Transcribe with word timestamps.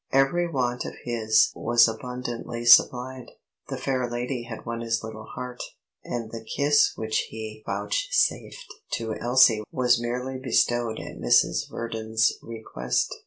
Every 0.11 0.51
want 0.51 0.83
of 0.83 0.95
his 1.03 1.51
was 1.55 1.87
abundantly 1.87 2.65
supplied; 2.65 3.27
the 3.69 3.77
fair 3.77 4.09
lady 4.09 4.45
had 4.49 4.65
won 4.65 4.81
his 4.81 5.03
little 5.03 5.25
heart; 5.35 5.61
and 6.03 6.31
the 6.31 6.43
kiss 6.43 6.93
which 6.95 7.27
he 7.29 7.61
vouchsafed 7.67 8.65
to 8.93 9.13
Elsie 9.13 9.61
was 9.71 10.01
merely 10.01 10.39
bestowed 10.39 10.97
at 10.99 11.19
Mrs. 11.19 11.69
Verdon's 11.69 12.33
request. 12.41 13.13